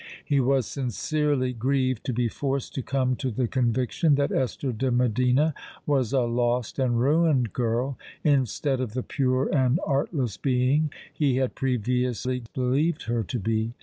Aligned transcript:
He 0.25 0.39
was 0.39 0.65
sincerely 0.65 1.53
grieved 1.53 2.03
to 2.07 2.11
be 2.11 2.27
forced 2.27 2.73
to 2.73 2.81
come 2.81 3.15
to 3.17 3.29
the 3.29 3.47
conviction 3.47 4.15
that 4.15 4.31
Esther 4.31 4.71
de 4.71 4.89
Medina 4.89 5.53
was 5.85 6.11
a 6.11 6.21
lost 6.21 6.79
and 6.79 6.99
ruined 6.99 7.53
girl, 7.53 7.99
instead 8.23 8.81
of 8.81 8.93
the 8.95 9.03
pure 9.03 9.45
and 9.55 9.79
artless 9.85 10.37
being 10.37 10.91
he 11.13 11.35
had 11.35 11.53
previously 11.53 12.41
believed 12.55 13.03
her 13.03 13.21
to 13.25 13.37
be. 13.37 13.75